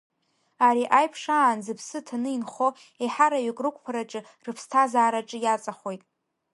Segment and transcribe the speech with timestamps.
[0.67, 2.67] Ари аиԥш аан зыԥсы ҭаны инхо,
[3.03, 6.01] еиҳараҩык рықәԥараҿы, рыԥсҭазаараҿы иаҵахоит.